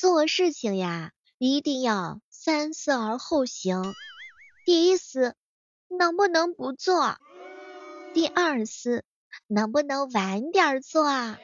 [0.00, 3.82] 做事情呀，一定要三思而后行。
[4.64, 5.34] 第一思，
[5.88, 7.18] 能不能不做？
[8.14, 9.04] 第二思，
[9.46, 11.38] 能不能晚点做啊？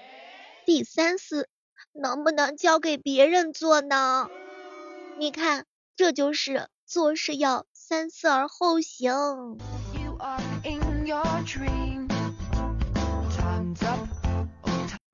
[0.64, 1.50] 第三思，
[1.92, 4.30] 能不能交给别人做呢？
[5.18, 9.58] 你看，这就是做事要三思而后行。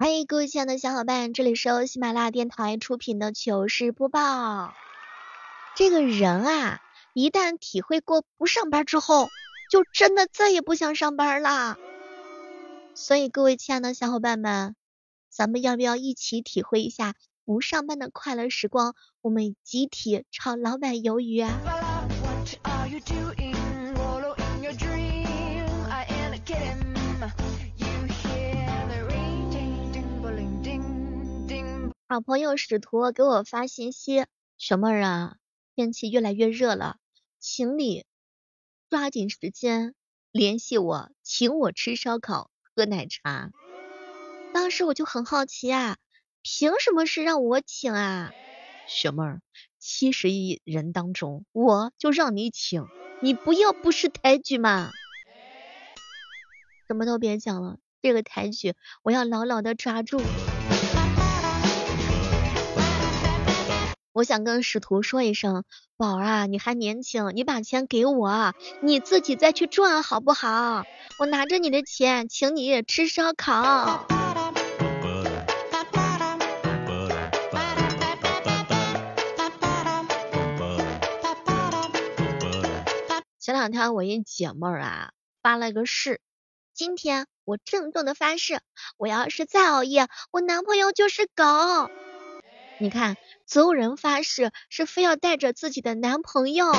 [0.05, 4.75] 嗨各位亲爱的小伙伴，这里是由喜马拉雅电台出品的糗事播报。
[5.77, 6.81] 这个人啊，
[7.15, 9.29] 一旦体会过不上班之后，
[9.71, 11.79] 就真的再也不想上班啦。
[12.95, 14.75] 所以各位亲爱的小伙伴们，
[15.29, 18.97] 咱们要不要一起体会一下不上班的快乐时光？
[19.21, 21.53] 我们集体炒老板鱿鱼啊！
[32.13, 34.27] 好朋友使徒给我发信息，
[34.59, 35.37] 小妹儿啊，
[35.75, 36.99] 天气越来越热了，
[37.39, 38.05] 请你
[38.91, 39.95] 抓紧时间
[40.31, 43.51] 联系我，请我吃烧烤喝奶茶。
[44.53, 45.97] 当时我就很好奇啊，
[46.43, 48.35] 凭什么是让我请啊？
[48.87, 49.41] 小妹儿，
[49.79, 52.85] 七十亿人当中，我就让你请，
[53.23, 54.91] 你不要不识抬举嘛！
[56.89, 60.21] 什么都别讲了，这个抬举我要牢牢的抓住。
[64.15, 65.65] 我想跟使徒说一声，
[65.97, 70.85] 宝儿啊，你还年轻，你把钱给我，你自己再去赚好不好？
[71.19, 74.07] 我拿着你的钱，请你吃烧烤。
[83.41, 86.21] 前两天我一姐妹儿啊发了个誓，
[86.75, 88.61] 今天我郑重的发誓，
[88.99, 91.91] 我要是再熬夜，我男朋友就是狗。
[92.79, 93.17] 你看，
[93.53, 96.73] 所有人发誓是非要带着自己的男朋友。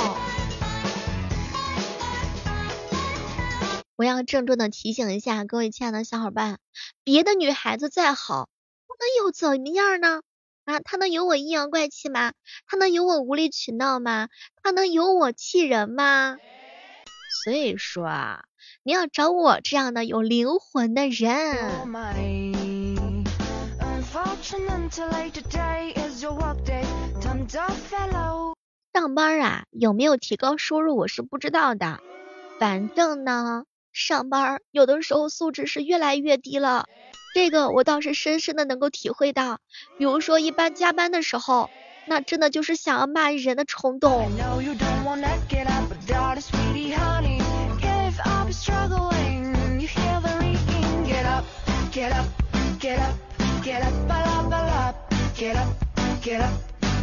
[3.96, 6.58] 我要郑重的提醒一下各位亲爱的小伙伴，
[7.04, 8.50] 别的女孩子再好，
[8.88, 10.23] 能有怎么样呢？
[10.66, 12.33] 啊，她能有我阴阳怪气吗？
[12.66, 14.30] 她能有我无理取闹吗？
[14.64, 16.38] 她能有我气人吗？
[17.44, 18.45] 所以说啊，
[18.82, 21.86] 你要找我这样的有灵魂的人。
[28.93, 32.02] 上班啊，有没有提高收入我是不知道的。
[32.59, 36.87] 反正呢，上班有的时候素质是越来越低了，
[37.33, 39.59] 这个我倒是深深的能够体会到。
[39.98, 41.70] 比如说一般加班的时候，
[42.05, 44.27] 那真的就是想要骂人的冲动。
[55.36, 55.67] Get up
[56.21, 56.54] get up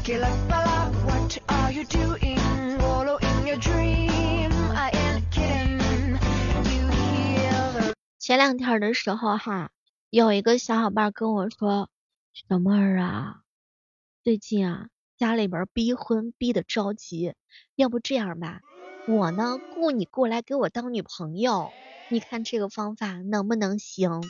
[0.04, 0.94] get up get up.
[1.04, 2.38] What are you doing?
[2.78, 4.52] Wallow in your dream.
[4.72, 6.18] I am kidding.
[6.70, 9.70] You hear 前两天的时候哈，
[10.10, 11.88] 有一个小伙伴跟我说，
[12.32, 13.42] 小妹儿啊，
[14.22, 17.34] 最近啊家里边逼婚逼的着急，
[17.74, 18.60] 要不这样吧，
[19.08, 21.72] 我呢，雇你过来给我当女朋友，
[22.08, 24.22] 你看这个方法能不能行？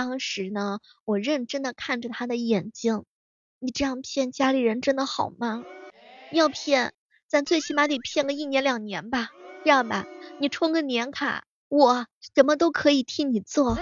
[0.00, 3.04] 当时呢，我认真的看着他的眼睛，
[3.58, 5.62] 你这样骗家里人真的好吗？
[6.32, 6.94] 要骗，
[7.28, 9.28] 咱最起码得骗个一年两年吧。
[9.62, 10.06] 这样吧，
[10.38, 13.76] 你充个年卡，我什么都可以替你做。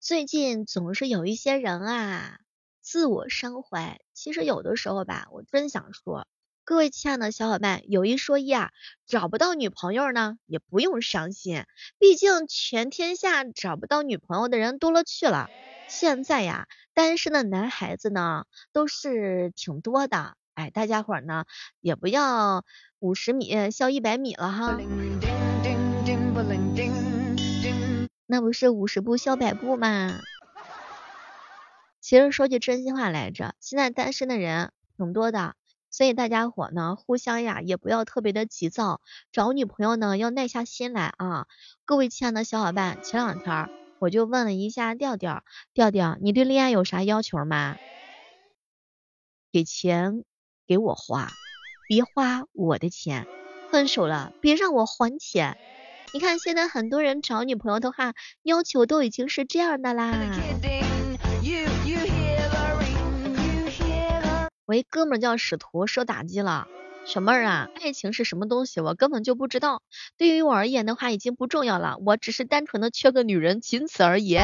[0.00, 2.38] 最近总是有一些人啊，
[2.80, 4.00] 自我伤怀。
[4.14, 6.26] 其实有的时候吧，我真想说，
[6.64, 8.70] 各位亲爱的小伙伴，有一说一啊，
[9.06, 11.64] 找不到女朋友呢，也不用伤心。
[11.98, 15.50] 毕竟全天下找不到女朋友的人多了去了。
[15.86, 20.34] 现在呀，单身的男孩子呢，都是挺多的。
[20.54, 21.44] 哎，大家伙呢，
[21.80, 22.64] 也不要
[23.00, 24.78] 五十米笑一百米了哈。
[28.30, 30.20] 那不是五十步笑百步吗？
[32.00, 35.56] 其实说句真心话来着，现在单身的人挺多的，
[35.90, 39.00] 所以大家伙呢，互相呀也不要特别的急躁，
[39.32, 41.48] 找女朋友呢要耐下心来啊。
[41.84, 43.68] 各位亲爱的小伙伴，前两天
[43.98, 45.42] 我就问了一下调调，
[45.74, 47.78] 调调，你对恋爱有啥要求吗？
[49.50, 50.22] 给钱
[50.68, 51.32] 给我花，
[51.88, 53.26] 别花我的钱，
[53.72, 55.58] 分手了别让我还钱。
[56.12, 60.12] 你看现在很多人找女朋友的话，要求都已经是这样的啦。
[64.66, 66.66] 我一哥们儿叫使徒受打击了。
[67.04, 68.80] 小妹儿啊，爱情是什么东西？
[68.80, 69.82] 我根本就不知道。
[70.18, 71.96] 对于我而言的话，已经不重要了。
[72.04, 74.38] 我只是单纯的缺个女人，仅此而已。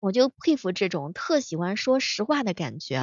[0.00, 3.00] 我就佩服这种特喜欢说实话的感觉。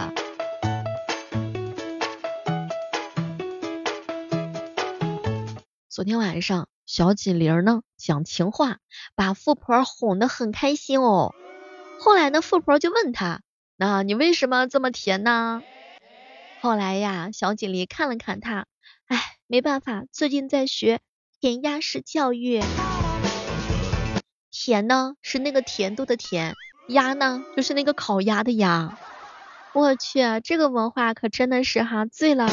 [6.03, 8.79] 昨天晚上，小锦玲呢讲情话，
[9.15, 11.33] 把富婆哄得很开心哦。
[11.97, 13.39] 后来呢，富婆就问他
[13.79, 15.63] ：“那你为什么这么甜呢？”
[16.59, 18.65] 后来呀，小锦鲤看了看他，
[19.05, 20.99] 哎，没办法，最近在学
[21.39, 22.61] 填鸭式教育。
[24.51, 26.53] 甜呢是那个甜度的甜，
[26.89, 28.97] 鸭呢就是那个烤鸭的鸭。
[29.71, 32.49] 我去，这个文化可真的是哈醉了。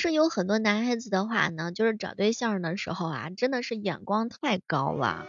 [0.00, 5.26] 实有很多男孩子的话呢，就是找对象的时候啊，真的是眼光太高了。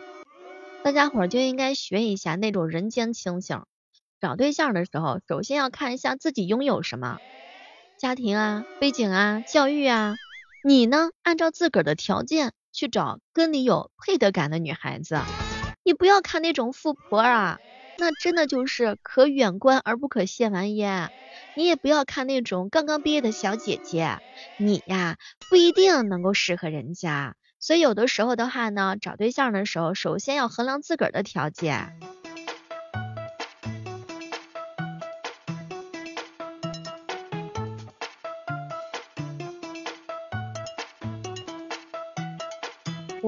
[0.84, 3.62] 大家伙儿就应该学一下那种人间清醒。
[4.20, 7.20] 找对象的时候，首先要看一下自己拥有什么，
[8.00, 10.16] 家庭啊、背景啊、教育啊。
[10.64, 15.20] 你呢，按照自个儿的条件去找跟你有配得感的女孩子。
[15.84, 17.60] 你不要看那种富婆啊，
[18.02, 21.12] 那真的就是可远观而不可亵玩焉。
[21.54, 24.18] 你也不要看那种刚刚毕业的小姐姐，
[24.56, 25.18] 你呀
[25.48, 32.01] 不一定能够适合人家，所以有的时候的话呢，找对象的时候，首先要衡量自个儿的条件。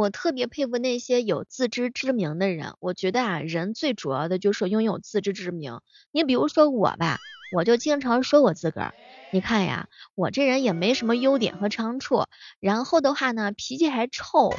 [0.03, 5.79] 我特别佩服那些有自知之明的人，我觉得啊，人最主要的就是拥有自知之明。
[6.11, 7.19] 你比如说我吧。
[7.53, 8.93] 我就经常说我自个儿，
[9.29, 12.25] 你看呀，我这人也没什么优点和长处，
[12.59, 14.53] 然后的话呢，脾气还臭，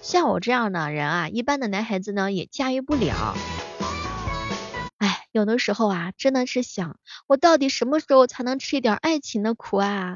[0.00, 3.34] 像我这样的人啊，一般的男孩子呢也驾驭不了。
[4.98, 6.96] 哎，有的时候啊，真的是想，
[7.26, 10.14] 我到底什么时候才能吃一点爱情的苦啊？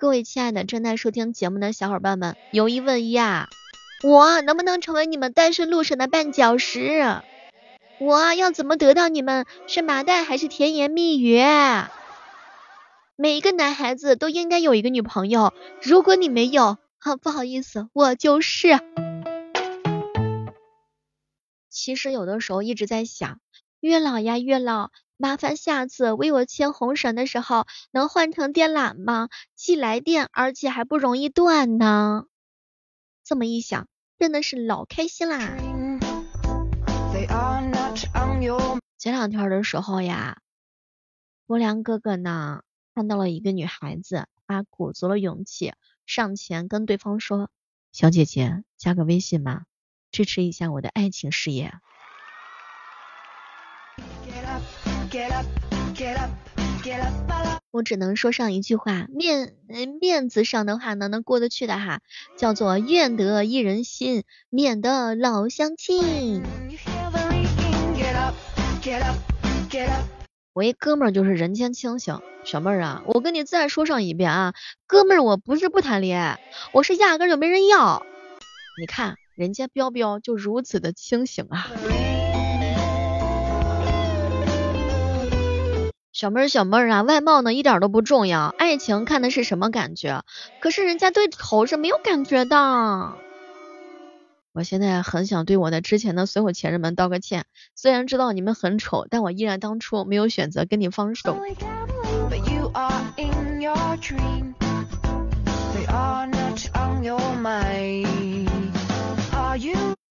[0.00, 3.48] 各位亲爱的正在收听节目的小伙伴们，有一问一啊，
[4.06, 7.20] 我能不能成为你们单身路上的绊脚石？
[7.98, 9.44] 我要怎么得到你们？
[9.66, 11.42] 是麻袋还是甜言蜜语？
[13.16, 15.52] 每一个男孩子都应该有一个女朋友，
[15.82, 18.78] 如果你没有，哈，不好意思，我就是。
[21.68, 23.40] 其实有的时候一直在想，
[23.80, 29.28] 月老呀月老，麻烦下次为我牵红绳的时候能换成电缆吗？
[29.56, 32.26] 既来电，而且还不容易断呢。
[33.24, 35.56] 这么一想，真的是老开心啦。
[38.96, 40.38] 前两天的时候呀，
[41.48, 42.62] 波良哥哥呢
[42.94, 45.74] 看到了一个女孩子，他鼓足了勇气
[46.06, 47.50] 上前跟对方说
[47.90, 49.64] ：“小姐姐，加个微信吧，
[50.12, 51.74] 支持一下我的爱情事业。”
[57.70, 59.54] 我只能说上一句话，面
[60.00, 62.00] 面子上的话呢能过得去的哈，
[62.36, 66.42] 叫做愿得一人心，免得老相亲。
[70.52, 74.54] 我一哥们儿就是人间清醒，小妹儿啊，我跟你再说上一遍啊，
[74.86, 76.40] 哥们儿我不是不谈恋爱，
[76.72, 78.04] 我是压根就没人要。
[78.80, 81.70] 你看人家彪彪就如此的清醒啊。
[86.18, 90.24] 小妹儿小妹儿啊，外貌呢一点都不重要，爱情看的是什么感觉？
[90.58, 93.12] 可是人家对头是没有感觉的。
[94.52, 97.44] 我现在很想对我的之前的所有前任们道个歉，
[97.76, 101.38] 虽然知道你们很丑，但我依然当初没有选择跟你放手。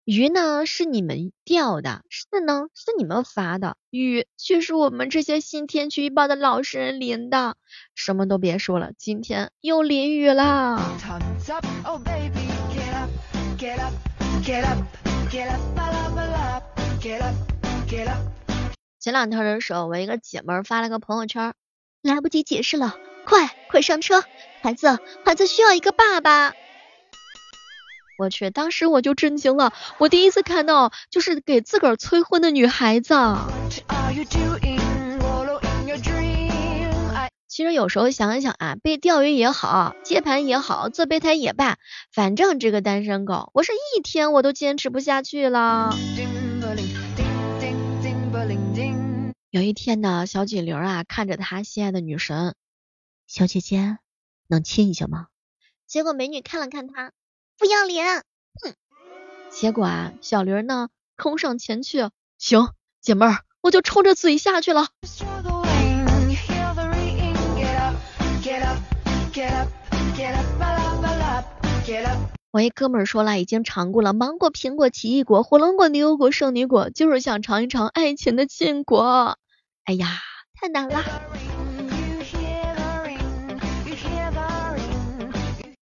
[0.07, 7.57] 鱼呢是你们钓的，是呢是你们发的，雨却是我们这些信天气预报的老实人淋的。
[7.97, 10.81] 什么都别说了，今天又淋雨了。
[19.01, 21.53] 前两天的时候，我一个姐妹发了个朋友圈，
[22.01, 22.95] 来不及解释了，
[23.25, 24.23] 快快上车，
[24.63, 26.55] 孩子孩子需要一个爸爸。
[28.17, 33.15] 我去，当时我就震惊了，我第一次看到就是给自个儿催婚的女孩子。
[37.49, 41.77] 其实有时候想一想啊，被钓鱼也好，接盘也好，做备胎也罢，
[42.13, 45.97] 反正这个单身狗，我是一天我都坚持不下去了。
[49.51, 52.55] 有一天呢，小锦玲啊，看着她心爱的女神，
[53.27, 53.97] 小姐姐，
[54.49, 55.29] 能亲一下吗？
[55.87, 57.13] 结果美女看了看他，
[57.59, 58.23] 不要脸，
[58.63, 58.75] 哼。
[59.51, 62.69] 结果啊，小驴呢冲上前去，行，
[63.01, 64.89] 姐妹儿，我就冲着嘴下去了。
[72.51, 79.39] 我一哥们儿说了，已经尝过了芒果、苹果、奇异果、火龙果、牛油果、圣女果，就是想尝一尝爱情的禁果。
[79.85, 80.09] 哎呀，
[80.55, 81.03] 太难了。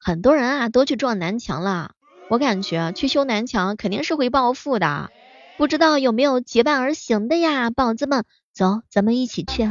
[0.06, 1.92] 很多人啊都去撞南墙了，
[2.28, 5.08] 我感觉去修南墙肯定是会暴富的。
[5.56, 9.66] 不知道有没有结伴而行的呀，宝子们，走，咱们一起去。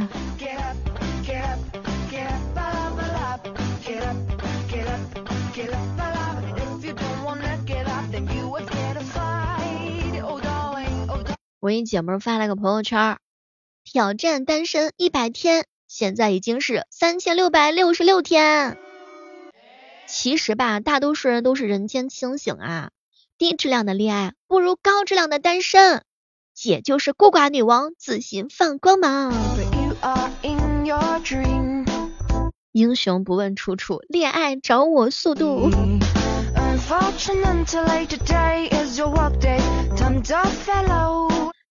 [11.60, 13.18] 我一姐们发了个朋友圈，
[13.84, 18.76] 挑战单身一百天，现在已经是三千六百六十六天。
[20.06, 22.90] 其实吧，大多数人都是人间清醒啊，
[23.38, 26.02] 低质量的恋爱不如高质量的单身。
[26.54, 29.32] 姐就是孤寡女王，自信放光芒。
[32.70, 35.70] 英雄不问出处，恋爱找我速度。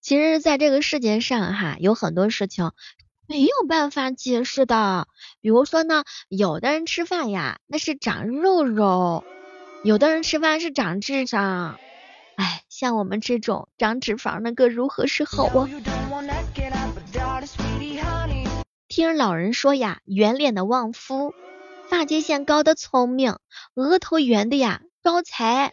[0.02, 2.72] 其实，在这个世界上哈，有很多事情
[3.26, 5.08] 没有办法解释的。
[5.40, 9.24] 比如说呢，有的人吃饭呀，那是长肉肉；
[9.82, 11.78] 有的人吃饭是长智商。
[12.36, 15.68] 哎，像我们这种长脂肪的，可如何是好啊？
[18.88, 21.34] 听老人说呀，圆脸的旺夫，
[21.88, 23.38] 发际线高的聪明，
[23.74, 25.72] 额头圆的呀招财。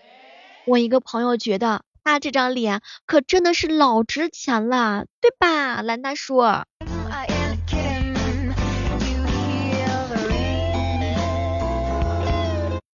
[0.65, 1.83] 我一个朋友觉得。
[2.03, 6.41] 他这张脸可真的是老值钱了，对吧，兰大叔？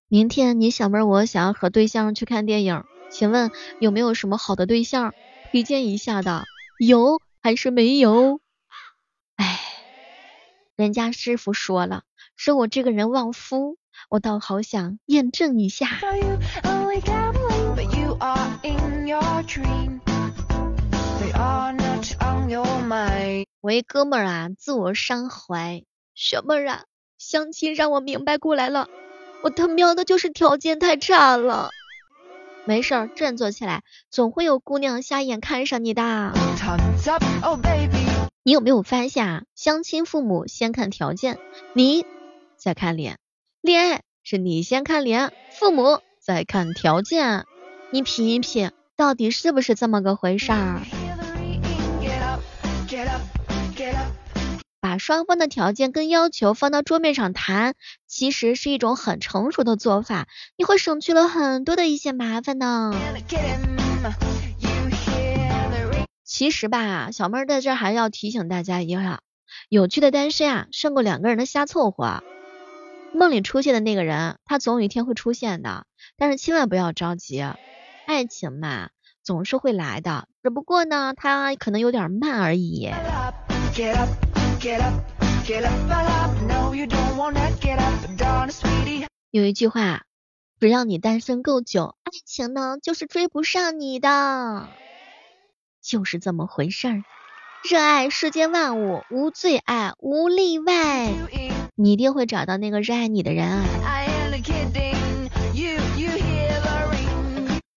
[0.10, 5.14] 明天你小妹我想要和对象去看电影，请问有没有什么好的对象
[5.52, 6.46] 推荐一下的？
[6.80, 8.40] 有还是没有？
[9.36, 9.60] 哎，
[10.78, 12.04] 人家师傅说了，
[12.38, 13.78] 说我这个人旺夫，
[14.10, 15.90] 我倒好想验证一下。
[23.60, 25.84] 我一哥们儿啊，自我伤怀，
[26.16, 26.86] 小妹儿啊？
[27.18, 28.88] 相亲让我明白过来了，
[29.48, 31.70] 我他喵的就是条件太差了。
[32.66, 36.34] 没事儿，振作起来，总会有姑娘瞎眼看上你的。
[38.44, 39.44] 你有没有发现啊？
[39.56, 41.38] 相亲父母先看条件，
[41.72, 42.06] 你
[42.58, 43.16] 再看脸；
[43.62, 47.46] 恋爱是你先看脸，父母再看条件。
[47.90, 50.82] 你品一品，到底是不是这么个回事儿？
[55.00, 57.76] 双方的条件跟要求放到桌面上谈，
[58.08, 62.94] 其实是一种很成熟的做法，你会省去了很多的一些麻烦呢。
[66.24, 69.22] 其实吧，小妹儿在这儿还要提醒大家一下，
[69.70, 72.24] 有趣的单身啊，胜过两个人的瞎凑合。
[73.14, 75.86] 梦里出现的那个人，他总有一天会出现的，
[76.18, 77.44] 但是千万不要着急。
[78.06, 78.90] 爱情嘛，
[79.24, 82.92] 总是会来的，只不过呢，他可能有点慢而已。
[89.32, 90.04] 有一句话，
[90.60, 94.68] 只要你单身够久，爱情呢就是追不上你的，
[95.82, 97.04] 就是这么回事儿。
[97.70, 101.14] 热爱世间万物，无最爱，无例外。
[101.76, 103.64] 你一定会找到那个热爱你的人啊。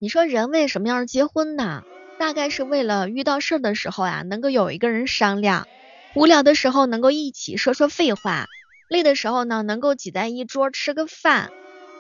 [0.00, 1.84] 你说人为什么要结婚呢？
[2.18, 5.66] 大概是为了遇到事儿的时候啊，能够有一个人商量；
[6.14, 8.46] 无聊的时候能够一起说说废话；
[8.88, 11.50] 累的时候呢，能够挤在一桌吃个饭。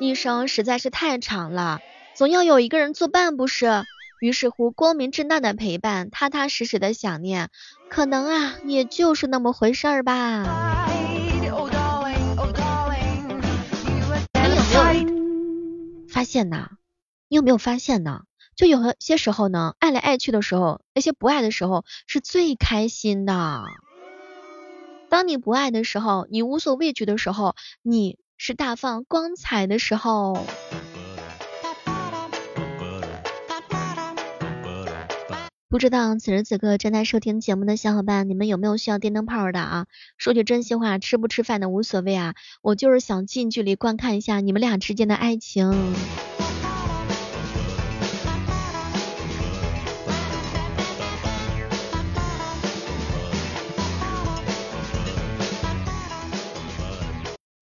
[0.00, 1.78] 一生实在是太长了，
[2.16, 3.84] 总要有一个人作伴，不是？
[4.20, 7.50] 于是乎，光明正大的陪伴，踏踏实实的想念，
[7.88, 10.88] 可能啊，也就是那么回事儿吧。
[10.90, 11.70] 你有没有
[16.08, 16.68] 发现呢？
[17.28, 18.22] 你有没有发现呢？
[18.56, 23.62] 就有些时候呢，爱来爱去的时候，那些不爱的时候是最开心的。
[25.10, 30.46] 当你不爱的时候，你无所畏惧的时候，你是大放光彩的时候。
[35.68, 39.86] 不知道此时此刻正在收听节目的小伙伴，你们有没有需要电灯泡的啊？
[40.16, 45.94] 说句真心话，吃不吃饭的无所谓啊，我就是想近距离观看一下你们俩之间的爱情。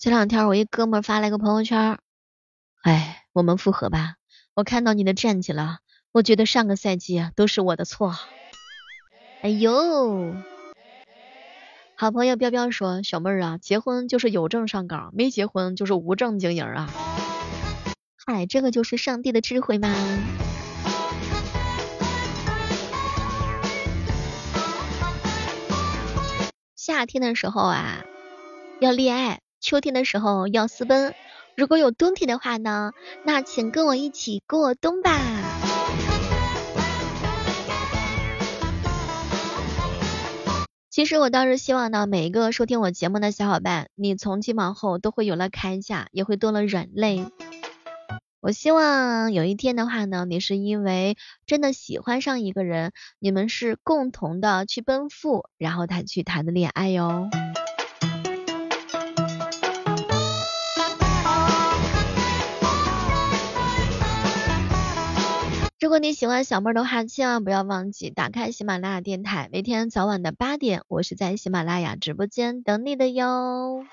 [0.08, 1.98] 前两天我一哥们发了一个朋友圈，
[2.80, 4.14] 哎，我们复合吧。
[4.54, 5.80] 我看到你的战绩了，
[6.12, 8.16] 我觉得上个赛季都是我的错。
[9.42, 10.34] 哎呦，
[11.94, 16.90] 好朋友彪彪说，小妹儿啊，结婚就是有证上岗，没结婚就是无证经营啊。
[18.16, 19.94] 嗨，这个就是上帝的智慧吗？
[26.74, 28.06] 夏天的时候啊，
[28.80, 31.14] 要恋爱；秋天的时候要私奔。
[31.56, 32.92] 如果有冬天的话呢，
[33.24, 35.18] 那请跟我一起过冬吧。
[40.88, 47.26] 其实我倒是希望呢，每一个收听我节目的小伙伴，你从今往后都会有了铠甲，也会多了软肋。
[48.40, 57.28] 我希望有一天的话呢，你是因为真的喜欢上一个人，你们是共同的去奔赴，然后才去谈的恋爱哟。
[65.88, 73.86] 如果你喜欢小妹的话，千万不要忘记打开喜马拉雅电台，每天早晚的八点，我是在喜马拉雅直播间等你的哟。